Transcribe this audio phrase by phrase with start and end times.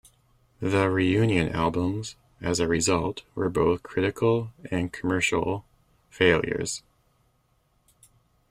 [0.59, 5.63] The reunion albums, as a result, were both critical and commercial
[6.09, 6.81] failures.